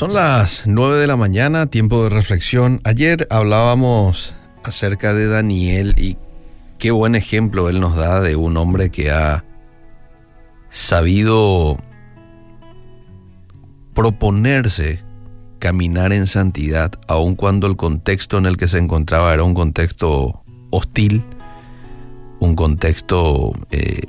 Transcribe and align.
Son 0.00 0.14
las 0.14 0.62
9 0.64 0.96
de 0.96 1.06
la 1.06 1.16
mañana, 1.16 1.66
tiempo 1.66 2.04
de 2.04 2.08
reflexión. 2.08 2.80
Ayer 2.84 3.26
hablábamos 3.28 4.34
acerca 4.64 5.12
de 5.12 5.26
Daniel 5.26 5.94
y 5.98 6.16
qué 6.78 6.90
buen 6.90 7.14
ejemplo 7.14 7.68
él 7.68 7.80
nos 7.80 7.96
da 7.96 8.22
de 8.22 8.34
un 8.34 8.56
hombre 8.56 8.88
que 8.88 9.10
ha 9.10 9.44
sabido 10.70 11.76
proponerse 13.92 15.02
caminar 15.58 16.14
en 16.14 16.26
santidad, 16.26 16.92
aun 17.06 17.34
cuando 17.34 17.66
el 17.66 17.76
contexto 17.76 18.38
en 18.38 18.46
el 18.46 18.56
que 18.56 18.68
se 18.68 18.78
encontraba 18.78 19.34
era 19.34 19.42
un 19.42 19.52
contexto 19.52 20.42
hostil, 20.70 21.22
un 22.38 22.56
contexto 22.56 23.52
eh, 23.70 24.06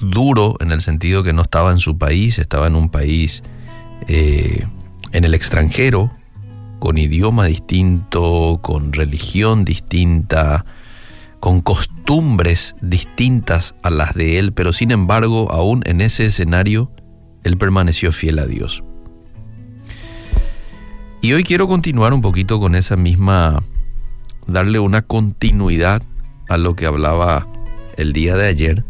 duro 0.00 0.54
en 0.60 0.70
el 0.70 0.80
sentido 0.80 1.24
que 1.24 1.32
no 1.32 1.42
estaba 1.42 1.72
en 1.72 1.80
su 1.80 1.98
país, 1.98 2.38
estaba 2.38 2.68
en 2.68 2.76
un 2.76 2.90
país 2.90 3.42
eh, 4.06 4.64
en 5.14 5.24
el 5.24 5.32
extranjero, 5.32 6.10
con 6.80 6.98
idioma 6.98 7.46
distinto, 7.46 8.58
con 8.60 8.92
religión 8.92 9.64
distinta, 9.64 10.66
con 11.38 11.60
costumbres 11.60 12.74
distintas 12.82 13.76
a 13.82 13.90
las 13.90 14.14
de 14.14 14.38
él, 14.38 14.52
pero 14.52 14.72
sin 14.72 14.90
embargo, 14.90 15.52
aún 15.52 15.82
en 15.86 16.00
ese 16.00 16.26
escenario, 16.26 16.90
él 17.44 17.56
permaneció 17.56 18.10
fiel 18.10 18.40
a 18.40 18.46
Dios. 18.46 18.82
Y 21.22 21.32
hoy 21.32 21.44
quiero 21.44 21.68
continuar 21.68 22.12
un 22.12 22.20
poquito 22.20 22.58
con 22.58 22.74
esa 22.74 22.96
misma, 22.96 23.62
darle 24.48 24.80
una 24.80 25.02
continuidad 25.02 26.02
a 26.48 26.58
lo 26.58 26.74
que 26.74 26.86
hablaba 26.86 27.46
el 27.96 28.12
día 28.12 28.34
de 28.34 28.48
ayer, 28.48 28.84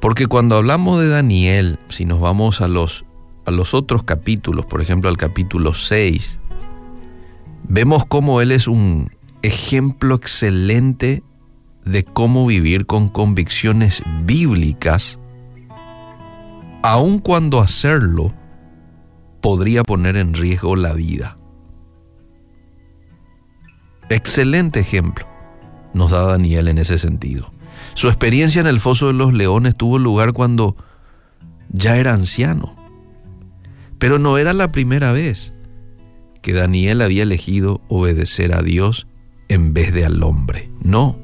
porque 0.00 0.28
cuando 0.28 0.54
hablamos 0.54 1.00
de 1.00 1.08
Daniel, 1.08 1.78
si 1.88 2.04
nos 2.04 2.20
vamos 2.20 2.60
a 2.60 2.68
los 2.68 3.04
a 3.48 3.50
los 3.50 3.74
otros 3.74 4.02
capítulos, 4.02 4.66
por 4.66 4.80
ejemplo 4.80 5.10
al 5.10 5.16
capítulo 5.16 5.74
6, 5.74 6.38
vemos 7.64 8.04
cómo 8.06 8.40
él 8.40 8.52
es 8.52 8.68
un 8.68 9.10
ejemplo 9.42 10.14
excelente 10.14 11.22
de 11.84 12.04
cómo 12.04 12.46
vivir 12.46 12.86
con 12.86 13.08
convicciones 13.08 14.02
bíblicas, 14.24 15.18
aun 16.82 17.18
cuando 17.18 17.60
hacerlo 17.60 18.32
podría 19.40 19.82
poner 19.82 20.16
en 20.16 20.34
riesgo 20.34 20.76
la 20.76 20.92
vida. 20.92 21.36
Excelente 24.10 24.80
ejemplo 24.80 25.26
nos 25.94 26.10
da 26.10 26.22
Daniel 26.22 26.68
en 26.68 26.78
ese 26.78 26.98
sentido. 26.98 27.52
Su 27.94 28.08
experiencia 28.08 28.60
en 28.60 28.66
el 28.66 28.80
foso 28.80 29.08
de 29.08 29.14
los 29.14 29.32
leones 29.32 29.76
tuvo 29.76 29.98
lugar 29.98 30.32
cuando 30.32 30.76
ya 31.70 31.96
era 31.96 32.14
anciano. 32.14 32.77
Pero 33.98 34.18
no 34.18 34.38
era 34.38 34.52
la 34.52 34.72
primera 34.72 35.12
vez 35.12 35.52
que 36.42 36.52
Daniel 36.52 37.02
había 37.02 37.24
elegido 37.24 37.80
obedecer 37.88 38.54
a 38.54 38.62
Dios 38.62 39.06
en 39.48 39.74
vez 39.74 39.92
de 39.92 40.04
al 40.04 40.22
hombre. 40.22 40.70
No. 40.82 41.18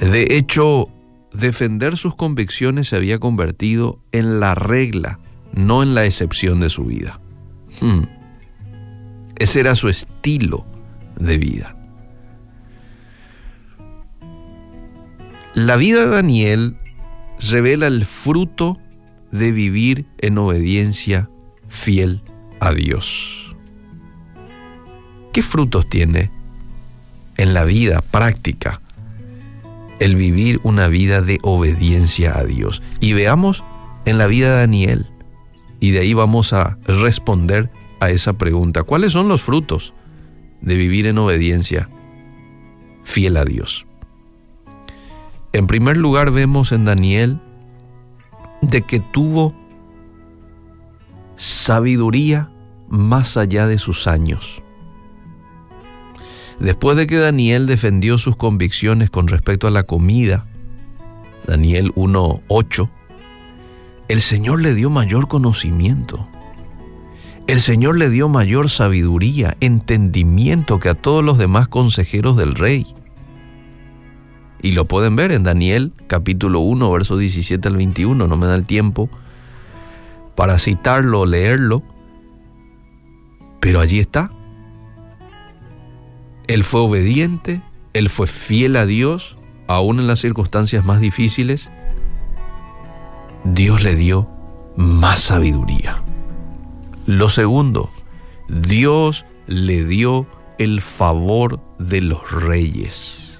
De 0.00 0.36
hecho, 0.36 0.88
defender 1.32 1.96
sus 1.96 2.14
convicciones 2.14 2.88
se 2.88 2.96
había 2.96 3.18
convertido 3.18 4.00
en 4.12 4.40
la 4.40 4.54
regla, 4.54 5.18
no 5.52 5.82
en 5.82 5.94
la 5.94 6.04
excepción 6.04 6.60
de 6.60 6.70
su 6.70 6.84
vida. 6.84 7.20
Hmm. 7.80 8.04
Ese 9.36 9.60
era 9.60 9.74
su 9.74 9.88
estilo 9.88 10.64
de 11.18 11.38
vida. 11.38 11.76
La 15.54 15.76
vida 15.76 16.06
de 16.06 16.08
Daniel 16.08 16.76
revela 17.38 17.86
el 17.86 18.06
fruto 18.06 18.78
de 19.34 19.50
vivir 19.50 20.06
en 20.18 20.38
obediencia 20.38 21.28
fiel 21.66 22.22
a 22.60 22.72
Dios. 22.72 23.52
¿Qué 25.32 25.42
frutos 25.42 25.88
tiene 25.88 26.30
en 27.36 27.52
la 27.52 27.64
vida 27.64 28.00
práctica 28.00 28.80
el 29.98 30.14
vivir 30.14 30.60
una 30.62 30.86
vida 30.86 31.20
de 31.20 31.40
obediencia 31.42 32.38
a 32.38 32.44
Dios? 32.44 32.80
Y 33.00 33.14
veamos 33.14 33.64
en 34.04 34.18
la 34.18 34.28
vida 34.28 34.52
de 34.52 34.60
Daniel, 34.60 35.10
y 35.80 35.90
de 35.90 35.98
ahí 35.98 36.14
vamos 36.14 36.52
a 36.52 36.78
responder 36.86 37.70
a 37.98 38.10
esa 38.10 38.34
pregunta. 38.34 38.84
¿Cuáles 38.84 39.12
son 39.12 39.28
los 39.28 39.42
frutos 39.42 39.94
de 40.60 40.76
vivir 40.76 41.08
en 41.08 41.18
obediencia 41.18 41.88
fiel 43.02 43.36
a 43.36 43.44
Dios? 43.44 43.84
En 45.52 45.66
primer 45.66 45.96
lugar 45.96 46.30
vemos 46.30 46.70
en 46.70 46.84
Daniel 46.84 47.40
de 48.68 48.82
que 48.82 49.00
tuvo 49.00 49.54
sabiduría 51.36 52.50
más 52.88 53.36
allá 53.36 53.66
de 53.66 53.78
sus 53.78 54.06
años. 54.06 54.62
Después 56.60 56.96
de 56.96 57.06
que 57.06 57.16
Daniel 57.16 57.66
defendió 57.66 58.18
sus 58.18 58.36
convicciones 58.36 59.10
con 59.10 59.28
respecto 59.28 59.66
a 59.66 59.70
la 59.70 59.82
comida, 59.82 60.46
Daniel 61.46 61.92
1.8, 61.94 62.88
el 64.08 64.20
Señor 64.20 64.62
le 64.62 64.74
dio 64.74 64.90
mayor 64.90 65.28
conocimiento. 65.28 66.28
El 67.46 67.60
Señor 67.60 67.98
le 67.98 68.08
dio 68.08 68.28
mayor 68.28 68.70
sabiduría, 68.70 69.56
entendimiento 69.60 70.78
que 70.78 70.88
a 70.88 70.94
todos 70.94 71.22
los 71.24 71.36
demás 71.36 71.68
consejeros 71.68 72.36
del 72.36 72.54
rey. 72.54 72.94
Y 74.64 74.72
lo 74.72 74.86
pueden 74.86 75.14
ver 75.14 75.30
en 75.30 75.42
Daniel 75.42 75.92
capítulo 76.06 76.60
1, 76.60 76.90
verso 76.90 77.18
17 77.18 77.68
al 77.68 77.76
21. 77.76 78.26
No 78.26 78.36
me 78.38 78.46
da 78.46 78.54
el 78.54 78.64
tiempo 78.64 79.10
para 80.36 80.58
citarlo 80.58 81.20
o 81.20 81.26
leerlo. 81.26 81.82
Pero 83.60 83.80
allí 83.80 83.98
está. 83.98 84.32
Él 86.46 86.64
fue 86.64 86.80
obediente, 86.80 87.60
él 87.92 88.08
fue 88.08 88.26
fiel 88.26 88.76
a 88.76 88.86
Dios, 88.86 89.36
aún 89.66 90.00
en 90.00 90.06
las 90.06 90.20
circunstancias 90.20 90.82
más 90.82 90.98
difíciles. 90.98 91.70
Dios 93.44 93.82
le 93.82 93.96
dio 93.96 94.30
más 94.76 95.20
sabiduría. 95.20 96.02
Lo 97.04 97.28
segundo, 97.28 97.90
Dios 98.48 99.26
le 99.46 99.84
dio 99.84 100.26
el 100.56 100.80
favor 100.80 101.60
de 101.78 102.00
los 102.00 102.30
reyes 102.30 103.33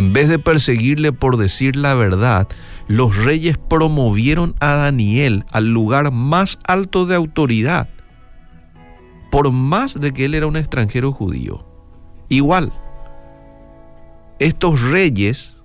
en 0.00 0.14
vez 0.14 0.30
de 0.30 0.38
perseguirle 0.38 1.12
por 1.12 1.36
decir 1.36 1.76
la 1.76 1.92
verdad, 1.92 2.48
los 2.88 3.22
reyes 3.22 3.58
promovieron 3.58 4.54
a 4.58 4.68
Daniel 4.68 5.44
al 5.50 5.74
lugar 5.74 6.10
más 6.10 6.58
alto 6.64 7.04
de 7.04 7.16
autoridad, 7.16 7.86
por 9.30 9.52
más 9.52 10.00
de 10.00 10.12
que 10.12 10.24
él 10.24 10.34
era 10.34 10.46
un 10.46 10.56
extranjero 10.56 11.12
judío. 11.12 11.66
Igual, 12.30 12.72
estos 14.38 14.80
reyes, 14.80 15.58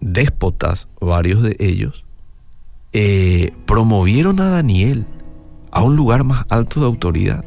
déspotas, 0.00 0.86
varios 1.00 1.42
de 1.42 1.56
ellos, 1.58 2.04
eh, 2.92 3.52
promovieron 3.66 4.38
a 4.38 4.50
Daniel 4.50 5.04
a 5.72 5.82
un 5.82 5.96
lugar 5.96 6.22
más 6.22 6.46
alto 6.48 6.78
de 6.78 6.86
autoridad. 6.86 7.44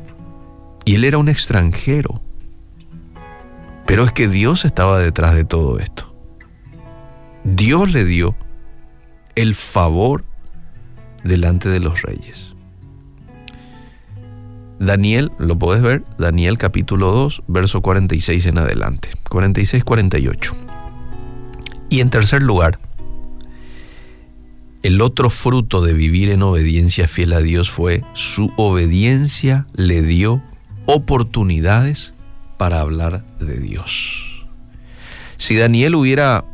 Y 0.84 0.96
él 0.96 1.06
era 1.06 1.20
un 1.20 1.30
extranjero. 1.30 2.22
Pero 3.86 4.04
es 4.04 4.12
que 4.12 4.28
Dios 4.28 4.66
estaba 4.66 5.00
detrás 5.00 5.36
de 5.36 5.46
todo 5.46 5.80
esto. 5.80 6.14
Dios 7.44 7.92
le 7.92 8.04
dio 8.04 8.36
el 9.36 9.54
favor 9.54 10.26
delante 11.24 11.70
de 11.70 11.80
los 11.80 12.02
reyes. 12.02 12.54
Daniel, 14.80 15.32
lo 15.38 15.58
puedes 15.58 15.82
ver, 15.82 16.04
Daniel 16.18 16.58
capítulo 16.58 17.12
2, 17.12 17.44
verso 17.48 17.82
46 17.82 18.46
en 18.48 18.58
adelante, 18.58 19.10
46-48. 19.30 20.54
Y 21.90 22.02
en 22.02 22.10
tercer 22.10 22.42
lugar, 22.42 22.80
el 24.84 25.02
otro 25.02 25.30
fruto 25.30 25.82
de 25.82 25.94
vivir 25.94 26.30
en 26.30 26.44
obediencia 26.44 27.08
fiel 27.08 27.34
a 27.34 27.40
Dios 27.40 27.70
fue 27.70 28.04
su 28.14 28.52
obediencia 28.58 29.66
le 29.76 30.02
dio 30.02 30.44
oportunidades 30.86 32.15
para 32.58 32.82
hablar 32.82 33.26
de 33.40 33.60
Dios. 33.60 34.46
Si 35.38 35.56
Daniel 35.56 35.96
hubiera 35.96 36.46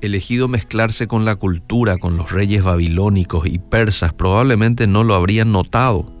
elegido 0.00 0.48
mezclarse 0.48 1.08
con 1.08 1.24
la 1.24 1.36
cultura, 1.36 1.98
con 1.98 2.16
los 2.16 2.30
reyes 2.30 2.62
babilónicos 2.62 3.46
y 3.46 3.58
persas, 3.58 4.12
probablemente 4.12 4.86
no 4.86 5.04
lo 5.04 5.14
habrían 5.14 5.52
notado. 5.52 6.12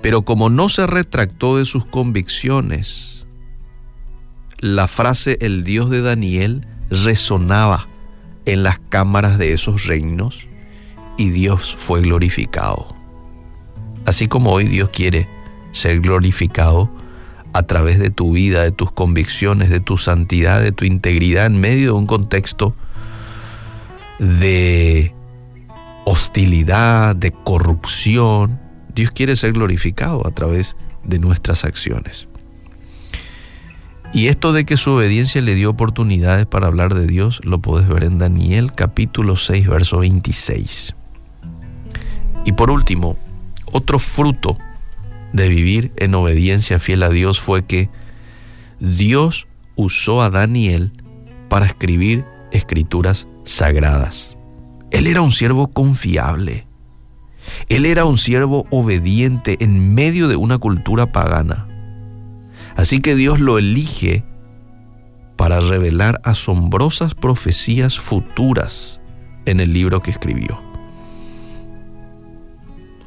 Pero 0.00 0.22
como 0.22 0.50
no 0.50 0.68
se 0.68 0.86
retractó 0.86 1.58
de 1.58 1.64
sus 1.64 1.84
convicciones, 1.84 3.26
la 4.58 4.88
frase 4.88 5.38
el 5.40 5.64
Dios 5.64 5.90
de 5.90 6.00
Daniel 6.00 6.66
resonaba 6.90 7.86
en 8.46 8.62
las 8.62 8.78
cámaras 8.78 9.38
de 9.38 9.52
esos 9.52 9.86
reinos 9.86 10.46
y 11.16 11.30
Dios 11.30 11.74
fue 11.74 12.00
glorificado. 12.02 12.94
Así 14.04 14.28
como 14.28 14.52
hoy 14.52 14.64
Dios 14.64 14.90
quiere 14.90 15.28
ser 15.72 16.00
glorificado, 16.00 16.90
a 17.54 17.62
través 17.62 18.00
de 18.00 18.10
tu 18.10 18.32
vida, 18.32 18.62
de 18.62 18.72
tus 18.72 18.90
convicciones, 18.90 19.70
de 19.70 19.78
tu 19.78 19.96
santidad, 19.96 20.60
de 20.60 20.72
tu 20.72 20.84
integridad 20.84 21.46
en 21.46 21.60
medio 21.60 21.92
de 21.92 21.98
un 21.98 22.06
contexto 22.06 22.74
de 24.18 25.14
hostilidad, 26.04 27.14
de 27.14 27.30
corrupción. 27.30 28.60
Dios 28.92 29.12
quiere 29.12 29.36
ser 29.36 29.52
glorificado 29.52 30.26
a 30.26 30.32
través 30.32 30.76
de 31.04 31.20
nuestras 31.20 31.64
acciones. 31.64 32.26
Y 34.12 34.26
esto 34.26 34.52
de 34.52 34.64
que 34.64 34.76
su 34.76 34.90
obediencia 34.90 35.40
le 35.40 35.54
dio 35.54 35.70
oportunidades 35.70 36.46
para 36.46 36.66
hablar 36.66 36.92
de 36.92 37.06
Dios, 37.06 37.40
lo 37.44 37.60
puedes 37.60 37.86
ver 37.86 38.02
en 38.02 38.18
Daniel 38.18 38.72
capítulo 38.72 39.36
6, 39.36 39.68
verso 39.68 39.98
26. 40.00 40.96
Y 42.44 42.52
por 42.52 42.72
último, 42.72 43.16
otro 43.70 44.00
fruto 44.00 44.58
de 45.34 45.48
vivir 45.48 45.92
en 45.96 46.14
obediencia 46.14 46.78
fiel 46.78 47.02
a 47.02 47.10
Dios 47.10 47.40
fue 47.40 47.64
que 47.64 47.90
Dios 48.78 49.48
usó 49.74 50.22
a 50.22 50.30
Daniel 50.30 50.92
para 51.48 51.66
escribir 51.66 52.24
escrituras 52.52 53.26
sagradas. 53.42 54.36
Él 54.92 55.08
era 55.08 55.22
un 55.22 55.32
siervo 55.32 55.72
confiable. 55.72 56.68
Él 57.68 57.84
era 57.84 58.04
un 58.04 58.16
siervo 58.16 58.64
obediente 58.70 59.56
en 59.58 59.92
medio 59.92 60.28
de 60.28 60.36
una 60.36 60.58
cultura 60.58 61.10
pagana. 61.10 61.66
Así 62.76 63.00
que 63.00 63.16
Dios 63.16 63.40
lo 63.40 63.58
elige 63.58 64.24
para 65.34 65.58
revelar 65.58 66.20
asombrosas 66.22 67.16
profecías 67.16 67.98
futuras 67.98 69.00
en 69.46 69.58
el 69.58 69.72
libro 69.72 70.00
que 70.00 70.12
escribió. 70.12 70.62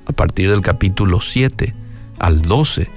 A 0.06 0.12
partir 0.12 0.50
del 0.50 0.62
capítulo 0.62 1.22
7 1.22 1.87
al 2.20 2.42
12 2.42 2.90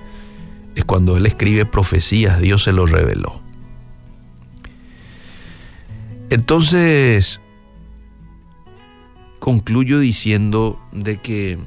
es 0.74 0.84
cuando 0.84 1.16
él 1.16 1.26
escribe 1.26 1.66
profecías, 1.66 2.40
Dios 2.40 2.62
se 2.62 2.72
lo 2.72 2.86
reveló. 2.86 3.40
Entonces, 6.30 7.40
concluyo 9.40 9.98
diciendo 9.98 10.78
de 10.92 11.16
que 11.16 11.58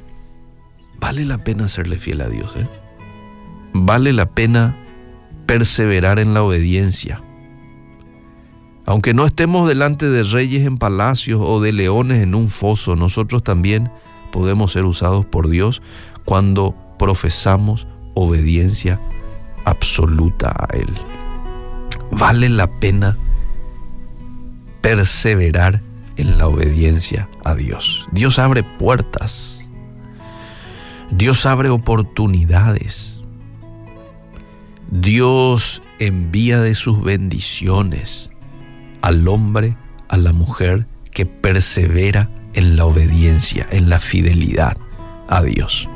vale 1.00 1.26
la 1.26 1.40
pena 1.40 1.68
serle 1.68 2.00
fiel 2.00 2.22
a 2.22 2.30
Dios. 2.30 2.56
¿eh? 2.56 2.66
Vale 3.74 4.14
la 4.14 4.30
pena 4.30 4.78
perseverar 5.46 6.20
en 6.20 6.34
la 6.34 6.44
obediencia. 6.44 7.22
Aunque 8.86 9.14
no 9.14 9.26
estemos 9.26 9.68
delante 9.68 10.10
de 10.10 10.24
reyes 10.24 10.66
en 10.66 10.78
palacios 10.78 11.42
o 11.44 11.62
de 11.62 11.74
leones 11.74 12.22
en 12.22 12.36
un 12.36 12.50
foso, 12.50 12.96
nosotros 12.96 13.44
también 13.44 13.90
podemos 14.32 14.72
ser 14.72 14.86
usados 14.86 15.26
por 15.26 15.50
Dios 15.50 15.82
cuando 16.26 16.76
profesamos 17.04 17.86
obediencia 18.14 18.98
absoluta 19.66 20.56
a 20.58 20.74
Él. 20.74 20.88
Vale 22.12 22.48
la 22.48 22.68
pena 22.80 23.18
perseverar 24.80 25.82
en 26.16 26.38
la 26.38 26.48
obediencia 26.48 27.28
a 27.44 27.56
Dios. 27.56 28.08
Dios 28.14 28.40
abre 28.40 28.64
puertas. 28.64 29.66
Dios 31.12 31.46
abre 31.46 31.68
oportunidades. 31.68 33.22
Dios 34.90 35.82
envía 36.00 36.62
de 36.62 36.74
sus 36.74 37.04
bendiciones 37.04 38.30
al 39.02 39.28
hombre, 39.28 39.76
a 40.08 40.16
la 40.16 40.32
mujer 40.32 40.88
que 41.12 41.26
persevera 41.26 42.30
en 42.54 42.78
la 42.78 42.86
obediencia, 42.86 43.68
en 43.72 43.90
la 43.90 44.00
fidelidad 44.00 44.78
a 45.28 45.42
Dios. 45.42 45.90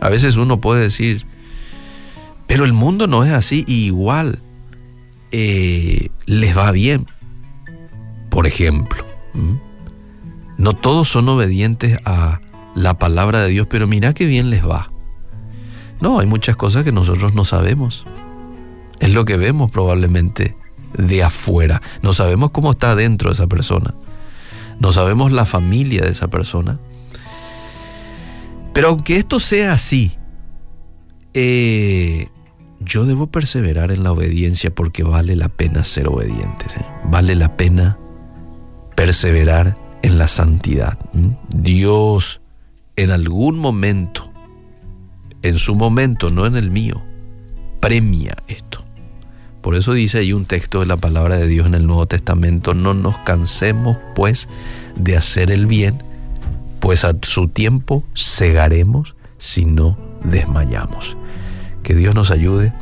A 0.00 0.08
veces 0.08 0.36
uno 0.36 0.60
puede 0.60 0.82
decir, 0.82 1.26
pero 2.46 2.64
el 2.64 2.72
mundo 2.72 3.06
no 3.06 3.24
es 3.24 3.32
así 3.32 3.64
igual 3.66 4.40
eh, 5.30 6.08
les 6.26 6.56
va 6.56 6.72
bien. 6.72 7.06
Por 8.30 8.46
ejemplo, 8.46 9.04
no 10.56 10.74
todos 10.74 11.08
son 11.08 11.28
obedientes 11.28 11.98
a 12.04 12.40
la 12.74 12.94
palabra 12.98 13.42
de 13.42 13.50
Dios, 13.50 13.66
pero 13.68 13.86
mira 13.86 14.14
qué 14.14 14.26
bien 14.26 14.50
les 14.50 14.64
va. 14.64 14.90
No, 16.00 16.20
hay 16.20 16.26
muchas 16.26 16.56
cosas 16.56 16.84
que 16.84 16.92
nosotros 16.92 17.34
no 17.34 17.44
sabemos. 17.44 18.04
Es 19.00 19.12
lo 19.12 19.24
que 19.24 19.36
vemos 19.36 19.70
probablemente 19.70 20.56
de 20.96 21.22
afuera. 21.22 21.82
No 22.02 22.14
sabemos 22.14 22.50
cómo 22.50 22.70
está 22.70 22.94
dentro 22.94 23.30
de 23.30 23.34
esa 23.34 23.46
persona. 23.46 23.94
No 24.78 24.92
sabemos 24.92 25.30
la 25.32 25.44
familia 25.44 26.02
de 26.02 26.10
esa 26.10 26.28
persona. 26.28 26.78
Pero 28.80 28.88
aunque 28.88 29.18
esto 29.18 29.40
sea 29.40 29.74
así, 29.74 30.12
eh, 31.34 32.28
yo 32.78 33.04
debo 33.04 33.26
perseverar 33.26 33.92
en 33.92 34.04
la 34.04 34.10
obediencia 34.10 34.74
porque 34.74 35.02
vale 35.02 35.36
la 35.36 35.50
pena 35.50 35.84
ser 35.84 36.08
obedientes. 36.08 36.68
¿eh? 36.78 36.86
Vale 37.04 37.34
la 37.34 37.58
pena 37.58 37.98
perseverar 38.96 39.76
en 40.00 40.16
la 40.16 40.28
santidad. 40.28 40.98
Dios 41.54 42.40
en 42.96 43.10
algún 43.10 43.58
momento, 43.58 44.32
en 45.42 45.58
su 45.58 45.74
momento, 45.74 46.30
no 46.30 46.46
en 46.46 46.56
el 46.56 46.70
mío, 46.70 47.02
premia 47.80 48.34
esto. 48.48 48.82
Por 49.60 49.74
eso 49.74 49.92
dice 49.92 50.20
ahí 50.20 50.32
un 50.32 50.46
texto 50.46 50.80
de 50.80 50.86
la 50.86 50.96
palabra 50.96 51.36
de 51.36 51.46
Dios 51.48 51.66
en 51.66 51.74
el 51.74 51.86
Nuevo 51.86 52.06
Testamento, 52.06 52.72
no 52.72 52.94
nos 52.94 53.18
cansemos 53.18 53.98
pues 54.14 54.48
de 54.96 55.18
hacer 55.18 55.50
el 55.50 55.66
bien, 55.66 56.02
pues 56.90 57.04
a 57.04 57.14
su 57.22 57.46
tiempo 57.46 58.02
cegaremos 58.16 59.14
si 59.38 59.64
no 59.64 59.96
desmayamos. 60.24 61.16
Que 61.84 61.94
Dios 61.94 62.16
nos 62.16 62.32
ayude 62.32 62.72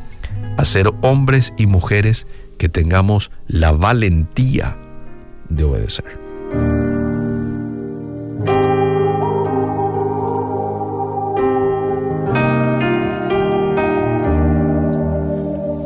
a 0.57 0.65
ser 0.65 0.91
hombres 1.03 1.53
y 1.59 1.67
mujeres 1.67 2.27
que 2.57 2.71
tengamos 2.71 3.31
la 3.49 3.73
valentía 3.73 4.79
de 5.51 5.65
obedecer. 5.65 6.07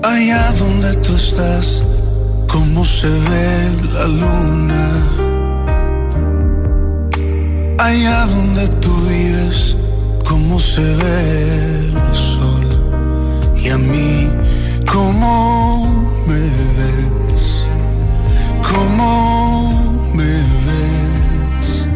Allá 0.05 0.53
donde 0.61 0.95
tú 1.05 1.17
estás, 1.17 1.85
cómo 2.47 2.85
se 2.85 3.09
ve 3.09 3.93
la 3.93 4.07
luna. 4.07 5.32
Allá 7.79 8.27
donde 8.27 8.69
tú 8.81 8.95
vives, 9.09 9.77
cómo 10.29 10.59
se 10.61 10.83
ve 10.83 11.89
el 11.89 12.15
sol. 12.15 12.67
Y 13.57 13.69
a 13.69 13.79
mí, 13.79 14.31
cómo 14.91 16.07
me 16.27 16.43
ves, 16.79 17.67
cómo 18.71 20.01
me 20.15 20.35
ves. 20.67 21.87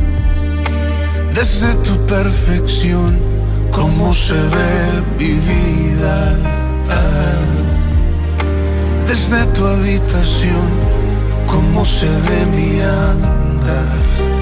Desde 1.35 1.75
tu 1.87 1.95
perfección, 2.07 3.21
cómo 3.71 4.15
se 4.15 4.35
ve 4.35 5.03
mi 5.19 5.33
vida 5.35 6.37
desde 9.07 9.45
tu 9.55 9.65
habitación 9.65 10.69
cómo 11.47 11.85
se 11.85 12.07
ve 12.07 12.47
mi 12.55 12.81
andar 12.81 14.36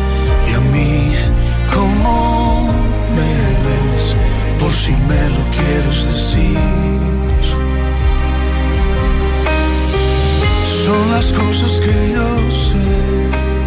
si 4.85 4.93
me 4.93 5.29
lo 5.31 5.43
quieres 5.57 6.07
decir. 6.07 6.59
Son 10.85 11.11
las 11.11 11.33
cosas 11.33 11.81
que 11.81 12.12
yo 12.14 12.29
sé. 12.50 13.63